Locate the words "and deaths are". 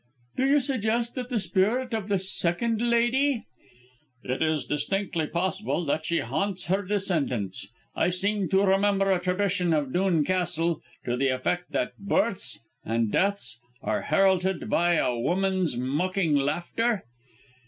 12.83-14.01